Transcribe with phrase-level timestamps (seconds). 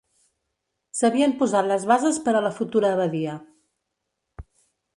[0.99, 3.37] S'havien posat les bases per la futura abadia.